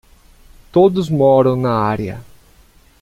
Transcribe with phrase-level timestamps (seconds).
[0.71, 2.25] Todos moram na área.